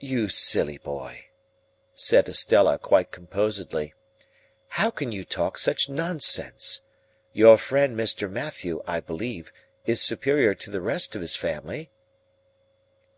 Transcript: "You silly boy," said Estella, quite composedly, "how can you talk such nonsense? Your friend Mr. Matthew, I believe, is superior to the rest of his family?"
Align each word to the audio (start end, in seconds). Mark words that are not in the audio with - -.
"You 0.00 0.30
silly 0.30 0.78
boy," 0.78 1.26
said 1.92 2.30
Estella, 2.30 2.78
quite 2.78 3.10
composedly, 3.10 3.92
"how 4.68 4.90
can 4.90 5.12
you 5.12 5.22
talk 5.22 5.58
such 5.58 5.90
nonsense? 5.90 6.80
Your 7.34 7.58
friend 7.58 7.94
Mr. 7.94 8.30
Matthew, 8.30 8.82
I 8.86 9.00
believe, 9.00 9.52
is 9.84 10.00
superior 10.00 10.54
to 10.54 10.70
the 10.70 10.80
rest 10.80 11.14
of 11.14 11.20
his 11.20 11.36
family?" 11.36 11.90